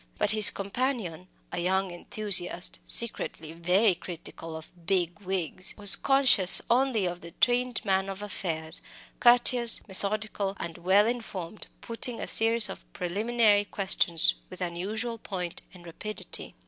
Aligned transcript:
But 0.17 0.31
his 0.31 0.49
companion 0.49 1.27
a 1.51 1.59
young 1.59 1.91
enthusiast, 1.91 2.79
secretly 2.87 3.53
very 3.53 3.93
critical 3.93 4.57
of 4.57 4.71
"big 4.87 5.19
wigs" 5.19 5.75
was 5.77 5.95
conscious 5.95 6.59
only 6.71 7.05
of 7.05 7.21
the 7.21 7.33
trained 7.39 7.85
man 7.85 8.09
of 8.09 8.23
affairs, 8.23 8.81
courteous, 9.19 9.87
methodical, 9.87 10.57
and 10.59 10.79
well 10.79 11.05
informed, 11.05 11.67
putting 11.81 12.19
a 12.19 12.25
series 12.25 12.67
of 12.67 12.81
preliminary 12.93 13.63
questions 13.63 14.33
with 14.49 14.59
unusual 14.59 15.19
point 15.19 15.61
and 15.71 15.85
rapidity. 15.85 16.55